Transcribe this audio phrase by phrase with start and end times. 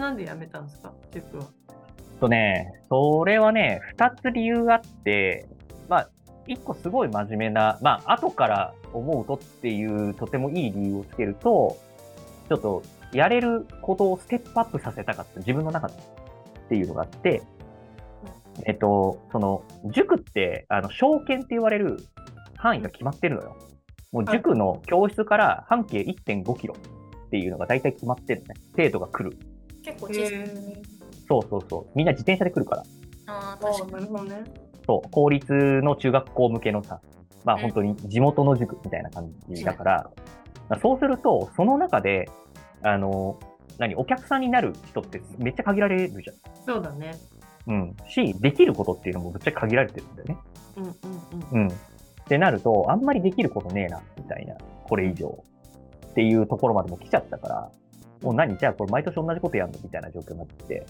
[0.00, 0.92] なんで辞めたんですか？
[1.12, 1.44] 塾は。
[2.20, 5.46] とね、それはね、二つ理由があって、
[5.88, 6.10] まあ、
[6.46, 11.78] 一個すごい真面目な、まあ、後から思うとっていうとてもいい理由をつけると、
[12.48, 12.82] ちょっと、
[13.12, 17.42] やれることをステップアップさせたかった、自分の中でっていうのがあって、
[18.66, 19.62] えっと、その、
[19.94, 22.04] 塾って、あの、証券って言われる
[22.56, 23.56] 範囲が決まってるのよ。
[24.12, 26.74] もう塾の教室から半径1.5キロ
[27.26, 28.54] っていうのが大体決まってるね。
[28.76, 29.36] 生徒が来る。
[30.08, 30.82] 結構小さい。
[31.28, 31.86] そうそうそう。
[31.94, 32.82] みんな自転車で来るから。
[33.26, 34.06] ああ、あ確かに。
[34.86, 37.00] そう、公立の中学校向けのさ、
[37.44, 40.10] まあうん本当に地元の塾みたいな感じだから、
[40.68, 42.28] まあそうすると、その中で、
[42.82, 43.38] あの、
[43.78, 46.32] 何、お客さんになる人ってめっちゃ限られるじゃ
[46.66, 47.12] そうだね。
[47.66, 47.72] ん。
[47.72, 47.96] うん。
[48.08, 50.36] し、できることっていうのもぶっちゃけ限られてるんだよね。
[50.76, 50.92] うんうん
[51.52, 51.62] うん。
[51.62, 51.68] うん。
[51.68, 51.72] っ
[52.28, 55.44] てなると、あんまりできることねえな、みたいな、これ以上。
[56.10, 57.70] っていうところまでも来ちゃったから、
[58.22, 59.78] もう何じゃあこれ毎年同じことやるの？
[59.82, 60.86] みたいな状況になってて、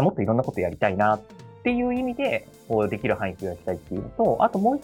[0.00, 1.22] もっといろんなことやりたいなっ
[1.62, 4.82] ていう意味で、こうできる範囲増やしたいっていうのと、あともう一、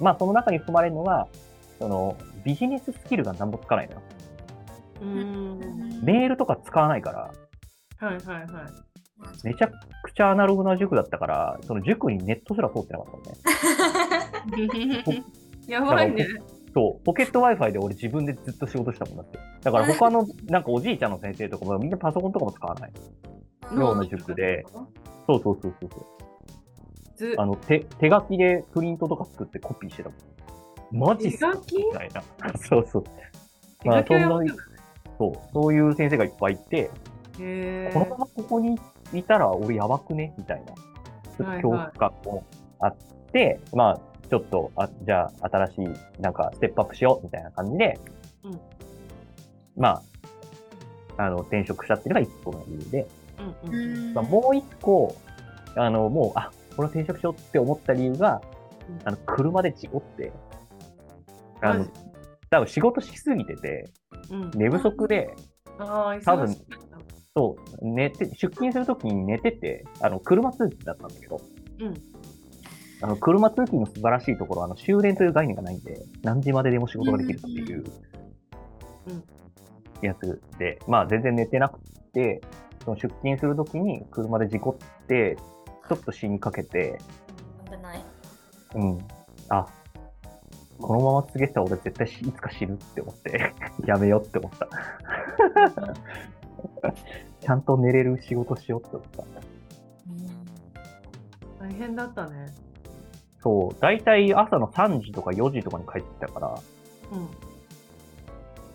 [0.00, 1.28] まあその中に含まれるのは、
[1.78, 4.02] そのビジネススキルが何もつかないのよ。
[5.02, 6.00] うーん。
[6.02, 7.30] メールとか使わないから、
[7.98, 8.46] はいはいはい。
[9.44, 9.68] めちゃ
[10.02, 13.08] くちゃアナログな塾だったから、その塾にネットすら通ってなかっ
[14.50, 15.22] たね。
[15.66, 16.28] やばいね。
[16.76, 19.38] そう、ポケット Wi-Fi で俺自分でずっと仕事したもんだって。
[19.62, 22.92] だから他の、なんかおじいちゃんの先生とかもみんなパソコンとかも使わない。
[23.74, 24.66] ような塾で。
[25.26, 26.04] そうそうそうそうそう。
[27.16, 30.14] ずあの、手、手書きでプリントとか作ってコピーしてたも
[30.92, 31.08] ん。
[31.08, 31.52] マジっすか？
[31.54, 32.22] みたいな。
[32.68, 33.04] そうそう。
[33.82, 34.60] 手書きはやばいよね
[35.16, 36.90] そう、そういう先生がいっぱいいて、
[37.40, 38.78] へこのままここに
[39.14, 40.34] いたら俺やばくね？
[40.36, 40.62] みたい
[41.38, 41.44] な。
[41.46, 42.44] はいはい恐怖感も
[42.80, 42.96] あっ
[43.32, 47.98] て、まあ、ちょっと、あ、じゃあ、新しい、なんか、ステップアップしよう、みたいな感じで、
[48.44, 48.60] うん。
[49.76, 50.02] ま
[51.18, 53.06] あ、あの、転職したっていうのが一個の理由で、
[53.64, 53.74] うんうん。
[53.74, 54.14] うん。
[54.14, 55.14] まあ、もう一個、
[55.76, 58.40] あの、もう、あ、これは転職しようって思った理由が、
[58.88, 59.00] うん。
[59.04, 60.32] あの、車で事故って、
[61.62, 61.86] あの
[62.50, 63.88] 多分仕事しすぎてて、
[64.30, 64.50] うん。
[64.54, 65.34] 寝不足で、
[65.78, 66.64] ああ、多分忙しい。
[67.34, 71.40] そう、寝て、出勤するときに寝てて、あの、車通勤だったんだけど、
[71.80, 71.94] うん。
[73.02, 77.84] あの、車通勤の素晴らしいところは、あの、終電という概念がないんで、何時まででも仕事ができるっていう
[79.08, 79.24] うん
[80.02, 81.80] やつで、まあ、全然寝てなく
[82.12, 82.40] て、
[82.84, 85.36] その出勤するときに車で事故って、
[85.88, 86.98] ちょっと死にかけて、
[87.70, 88.04] 危ない。
[88.74, 88.98] うん。
[89.48, 89.66] あ、
[90.78, 93.54] このまま続けてたら俺絶対しいつか死ぬって思って、
[93.86, 94.68] やめようって思った。
[97.40, 99.24] ちゃんと寝れる仕事しようって思った。
[101.64, 102.46] 大変だったね。
[103.46, 106.60] そう、だいたい朝の3時とか4時とかに帰ってきたから、
[107.12, 107.28] うん。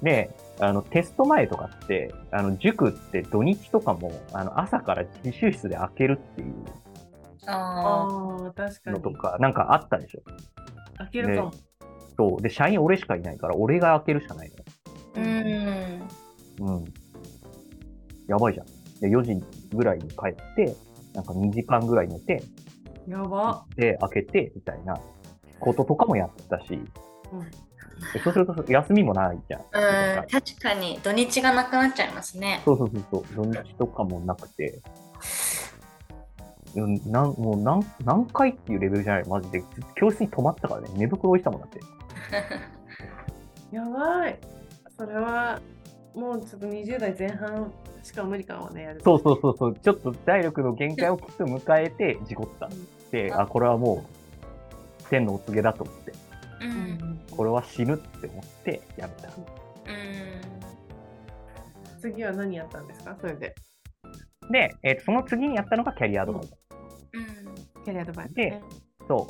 [0.01, 6.55] で、あの、テスト前とかって、あの、塾って土日とかも、あの、朝から自習室で開けるっていう
[7.47, 8.95] あああ、確かに。
[8.95, 10.21] のとか、なんかあったでしょ。
[10.99, 11.51] 開けるかも。
[12.15, 12.41] そう。
[12.41, 14.51] で、社員俺しかいないから、俺が開けるしかない
[15.17, 15.19] あ。
[15.19, 15.99] うん。
[16.65, 16.77] の。
[16.77, 16.85] うん。
[18.29, 18.67] やばいじゃん。
[19.01, 19.43] で、4時
[19.73, 20.73] ぐらいに帰って、
[21.13, 22.41] なんか2時間ぐらい寝て、
[23.07, 23.65] やば。
[23.75, 24.99] で、開けて、みたいな
[25.59, 26.81] こととかもやったし、うん。
[28.13, 29.61] でそうすると休みもないじゃん。
[29.61, 29.63] う
[30.25, 32.61] ん、確かに土日がなくなっちゃいますね。
[32.65, 34.81] そうそうそうそう、土日とかもなくて、
[36.75, 39.63] うんなんもう何何回っていうレベルじゃない、マジで。
[39.95, 41.79] 教室に泊まったからね、寝袋置いてたもんだって。
[43.75, 44.39] やばい。
[44.97, 45.59] それは、
[46.15, 47.71] もうちょっと20代前半
[48.03, 49.01] しか無理かもね、やる。
[49.01, 52.69] そうそうそうそう、ちょっと体力の限界をきっと迎えて事故った。
[53.11, 54.05] で、あ、これはも
[55.03, 56.15] う、天のお告げだと思って、う。
[56.61, 56.71] うん
[57.13, 57.19] ん。
[57.29, 59.29] これは死ぬって思ってやめた。
[59.29, 59.35] うん。
[61.99, 63.15] 次は何やったんですか？
[63.19, 63.55] それで。
[64.49, 66.57] で、えーとその次にやったのがキャリアアドバイザー。
[67.13, 67.83] うん。
[67.83, 68.63] キャリアアドバイス、でね。
[69.07, 69.27] そ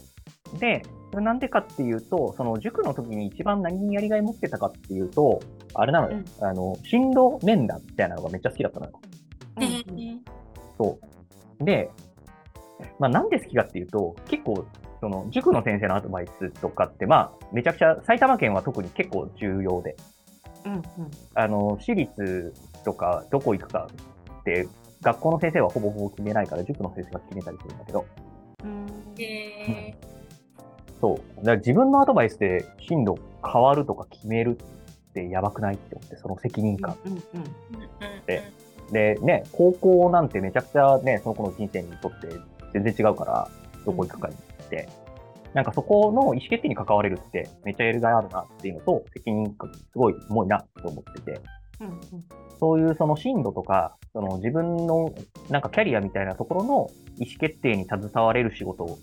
[0.56, 0.60] う。
[0.60, 0.82] で、
[1.20, 5.42] なんでかっていうと、その塾の時に一番何にやりがい持ってたかっていうと、
[5.74, 6.20] あれなのよ。
[6.42, 8.92] あの、進路面談みたいなのがめっちゃ好きだったのよ。
[9.58, 9.64] うん
[10.00, 10.18] え
[10.78, 10.98] そ
[11.60, 11.64] う。
[11.64, 11.90] で、
[13.00, 14.66] まあなんで好きかっていうと、結構、
[15.02, 19.96] その、塾の先生のアドバイスとかって、まあ、めちゃくちゃ、埼玉県は特に結構重要で、
[20.66, 20.82] うんうん。
[21.34, 22.54] あの、私立
[22.86, 23.88] とかどこ行くか
[24.42, 24.68] って、
[25.02, 28.06] 学校の先生はほぼほぼ決めないから、塾の先生が決めたりするんだけど、
[28.64, 28.88] うん
[29.20, 29.96] え
[31.02, 31.36] そう。
[31.38, 36.96] だから自分のアドバイスで進路変わるとか決めるってやばくないって思って、その責任感。
[37.06, 37.20] うんうん。
[37.20, 37.22] ー
[38.26, 38.44] で
[38.92, 42.28] で、ね、高校なんてめちゃくちゃね、その子の人生にとって
[42.74, 43.50] 全然違うから、
[43.86, 44.90] どこ行くかにって、
[45.54, 51.42] なんかそこの意思決定に関われるってめっちゃやりがいあるなっていうのと、責任感すごい重いなと思ってて、
[51.80, 51.98] うんうん
[52.60, 55.12] そういうその進路とか、その自分の
[55.50, 59.00] なんかキャリアみたいなところの意思決定に携われる仕事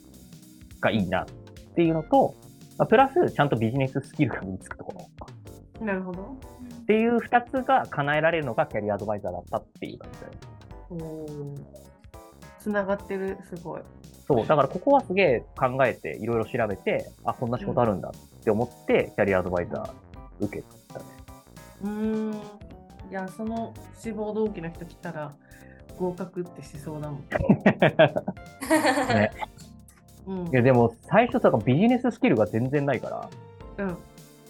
[0.80, 1.26] がいいなっ
[1.74, 2.34] ていうのと、
[2.76, 5.08] まあプラスちゃんとビジネススキルが身につくとこ
[5.80, 6.36] ろなるほど。
[6.82, 11.60] っていう二つが叶えられるのがキャリアアドバイザーだったっていう感じだよね。
[12.58, 13.82] つながってる、すごい。
[14.26, 21.04] そう、だからここはすげえ考えていろいろ調べて、あ、こんな仕事あるんだって思って、キャリアアドバイザー受けたね。
[21.82, 22.34] うーん。
[23.10, 25.32] いや、その志望動機の人来たら
[25.98, 27.24] 合格ってしそうだもん。
[29.14, 29.30] ね
[30.28, 30.52] うんい。
[30.52, 33.30] やでも最初さ、ビジネススキルが全然ないか
[33.78, 33.96] ら、うん。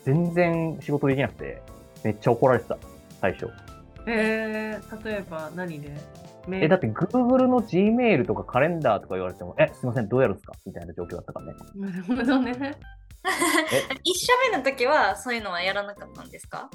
[0.05, 1.63] 全然仕事できなくて、
[2.05, 2.77] めっちゃ怒られてた、
[3.21, 3.49] 最初。
[4.07, 5.91] えー、例えば何で？
[6.51, 10.55] え、だって Google の Gmail とかカレンダーとか言われても、え、すいません、どうやるんですか？
[10.65, 11.55] みたいな状況だったからね。
[11.77, 12.75] なるほどね。
[14.05, 16.71] 一社目の時はそういうのはやらなかったんですか？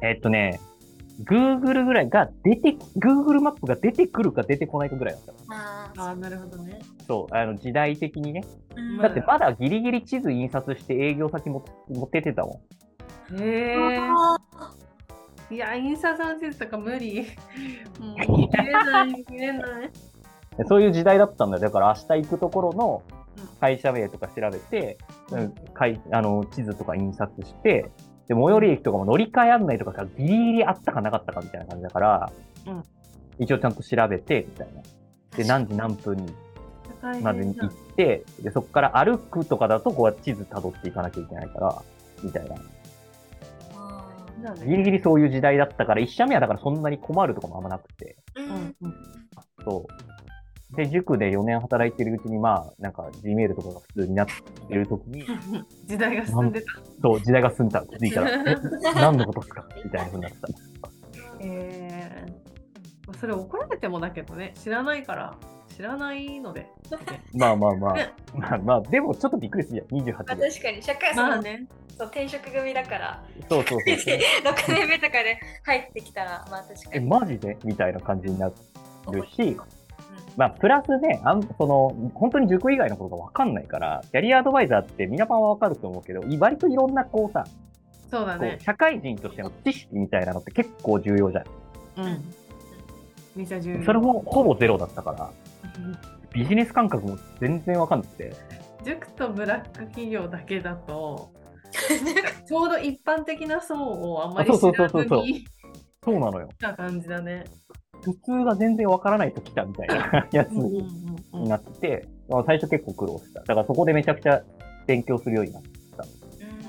[0.00, 0.58] えっとね、
[1.22, 5.38] Google ぐらいが出て、Google マップが出てくるか出てこないかぐらいだったの。
[5.48, 6.80] あああ、なるほどね。
[7.06, 8.44] そう、あの時代的にね。
[8.76, 12.60] うんだってまだギリギリ地図印刷して営業先も持ってってたも
[13.30, 13.40] ん。
[13.40, 14.08] へえ。
[14.10, 14.36] あ
[15.50, 17.26] いや、印刷の地図とか無理。
[18.00, 19.90] もう見れない、 見れない。
[20.56, 21.62] でそういう時代だったんだよ。
[21.62, 23.24] だから明日行くところのうん
[23.60, 24.98] 会社名とか調べて、
[25.30, 27.90] うんうんかいあの地図とか印刷して、
[28.28, 32.32] で、最寄り駅とかも乗り換え案内とかがギリギリあったかなかったかみたいな感じだから、
[32.66, 32.82] うん
[33.38, 34.82] 一応ちゃんと調べて、みたいな。
[35.36, 36.32] で、何時何分に
[37.02, 41.82] 大までに行って、で、そこから歩くとかだと、こうやって地図辿っていかなきゃいけないから、
[42.22, 42.56] みたいな。
[44.66, 48.16] ギリギリそういう時代だったから、一社目はだからそんなに困るとかもあんまなくて。
[48.36, 48.94] うん。
[49.64, 49.92] そう。
[50.76, 54.26] で、塾で4年働いてるうちに、まあ、なんか Gmail とかが普通になっ
[54.68, 55.24] てる時に、
[55.86, 56.66] 時代が進んでた。
[57.02, 57.84] そう、時代が進んだ。
[57.86, 58.56] 気づいたら、 え、
[58.94, 59.64] 何のことっすか？
[59.84, 60.48] みたいな風になってた。
[61.40, 62.30] えー、
[63.06, 65.36] まあそれ怒られてもだけどね、知らないから、
[65.76, 66.66] 知らないので。
[67.34, 68.12] まあまあまあね。
[68.34, 69.86] まあまあ、でもちょっとびっくりするやん。
[70.02, 70.48] 28あで。
[70.48, 71.66] 確かに社会まあね、
[71.96, 73.86] そう転職組だからそうそうそう。
[73.86, 77.06] 6年目とかで入ってきたらまあ確かえ、に。
[77.08, 77.56] マジで？
[77.64, 78.54] みたいな感じになる
[79.36, 79.60] し、うん
[80.36, 87.44] まあ、プラスね、あんその、本当に塾以外のことがわかんないから、キャリアアドバイザーってみなパンはわかると思うけど、い割といろんなこうさ、
[88.10, 88.64] そうだねこう。
[88.64, 91.44] 社会人としての知識みたいなのって結構重要じゃん。
[91.98, 92.24] うん。
[93.36, 93.84] めちゃ重要。
[93.84, 95.30] それもほぼゼロだったから、
[96.32, 98.32] ビジネス感覚も全然わかんなくて。
[98.84, 101.30] 塾とブラック企業だけだと、
[102.46, 105.44] ちょうど一般的な層をあんまりあそう知らそうそうそうずに
[106.04, 106.48] そうなのよ。
[106.48, 107.44] 来た感じだね。
[108.04, 110.86] 普通が全然わからないと来たみたいなやつに
[111.48, 113.40] なってて、まあ最初結構苦労した。
[113.40, 114.42] だからそこでめちゃくちゃ
[114.86, 115.68] 勉強するようになって、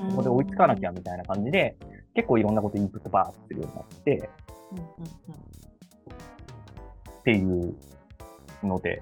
[0.01, 1.77] うんそこで追いつかなきゃみたいな感じで、
[2.13, 4.29] 結構いろんなことインプットバーってするようになって、
[7.19, 7.75] っていう
[8.63, 9.01] ので、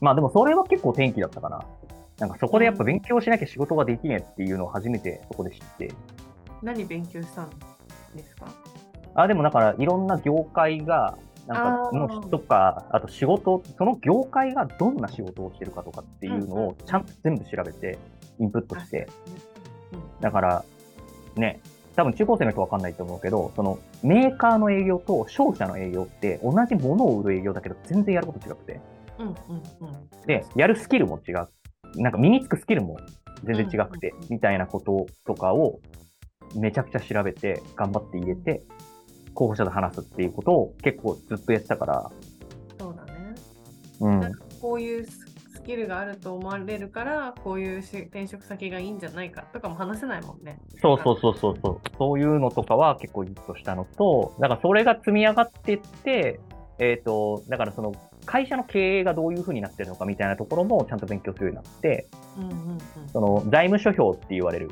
[0.00, 1.64] まあでもそれは結構転機だったかな。
[2.18, 5.86] なんかそこでやっぱ勉強しなきゃ仕事ができねえっていうのを初めてそこで知って。
[5.86, 5.96] うん
[6.62, 7.50] 何勉強したん
[8.14, 8.46] ですか？
[9.14, 17.98] あ、でもだからいろんな業界が、なんかの人とか、あと仕事、その業界がどんな仕事をしてるかとかっていうのをちゃんと全部調べて、
[18.38, 19.08] インプットして、
[19.92, 20.64] うんだから、
[21.36, 21.60] ね、
[21.96, 28.80] 多分中高生の人わかんないと思うけど、そのメーカーの営業と商社の営業って同じものを売る営業だけど全然やること違くて。
[29.18, 30.26] うんうんうん。
[30.26, 31.48] で、やるスキルも違う。
[31.96, 32.98] なんか身につくスキルも
[33.44, 35.80] 全然違くてみたいなこととかを
[36.54, 38.62] めちゃくちゃ調べて、頑張って入れて、
[39.34, 42.10] 候補者と話すっていうことを結構ずっとやってたから、
[42.78, 43.34] そうだね。
[44.00, 44.20] うん。
[44.20, 50.58] なんかこういうススキルがあると思われるから、こういうし転職先がいいんじゃないかとかも話せないもんね。
[50.80, 51.80] そうそうそうそうそう。
[51.96, 56.40] そういうのとかは結構ヒットしたのと、だからそれが積み上がっていって、
[56.80, 57.94] えっ、と、だからその
[58.26, 62.78] 会社の経営がどういう風になってるのかみたいなところもちゃんと勉強するようになって、うんうんうん。
[63.12, 64.70] その財務諸表って言われる、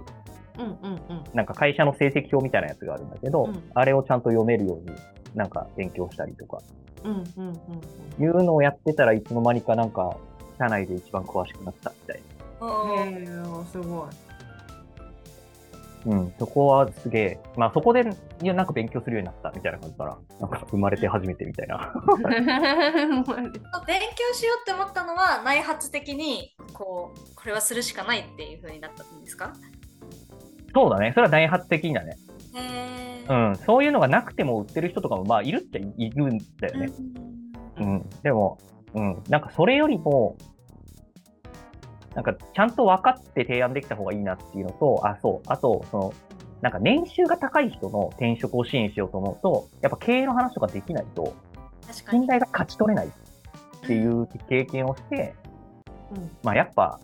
[0.60, 1.24] うんうんうん。
[1.34, 4.96] なんか会社の成績表みたいなやつがあるんだけど、うんあれをちゃんと読めるように
[5.34, 6.58] なんか勉強したりとか、
[7.04, 8.22] うんうんうんうん。
[8.22, 10.16] いうのをやってたらいつの間にかなんか、
[10.58, 12.22] 社内で一番詳しくなったみたい
[12.60, 13.26] おーへえ、
[13.72, 14.08] すごい。
[14.08, 14.10] な。
[16.06, 18.08] うん、そこはすげえ、まあそこで、
[18.42, 21.92] いや、なんか勉強するようになったみたいな感じから、なんか生まれて初めてみたいな。
[22.16, 29.52] 勉強しようって思ったのは内発的にこうこれはするしかないっていう風になったんですか？
[30.74, 31.12] そうだね。
[31.14, 32.16] それは内発的なね。
[32.54, 33.56] へうーん。
[33.56, 36.90] そういうのがなくても売ってる人とかも、まあ、いるっちゃいるんだよね。
[37.78, 38.10] うん。
[38.22, 38.58] でも、
[38.94, 39.22] うん。
[39.28, 40.36] なんかそれよりも、
[42.14, 45.46] なんかちゃんと分かって提案できた方がいいなっていうのと、あ、そう。
[45.46, 46.12] あと、その、
[46.60, 51.34] なんか年収が高い人の転職を支援しようと思うと、やっぱ経営の話とかできないと。
[51.92, 53.10] 信頼が勝ち取れないっ
[53.80, 55.34] ていう経験をして、
[56.12, 57.00] うんまあやっぱ、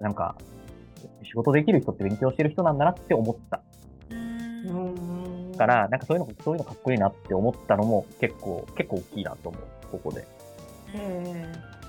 [0.00, 0.36] なんか、
[1.24, 3.62] 仕事できる人って勉強してる人なんだなって思った。
[5.56, 10.26] から、なんかそういうの、そういうのかっこいいなって思ったのも結構、結構大きいなと思う、ここで。
[10.94, 11.83] へー